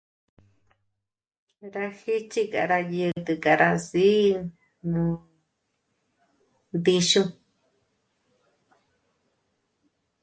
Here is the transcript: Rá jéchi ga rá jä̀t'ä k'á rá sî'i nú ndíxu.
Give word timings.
Rá 1.73 1.85
jéchi 1.99 2.41
ga 2.51 2.61
rá 2.69 2.79
jä̀t'ä 2.91 3.33
k'á 3.43 3.53
rá 3.61 3.71
sî'i 3.87 4.25
nú 4.91 5.03
ndíxu. 6.77 7.23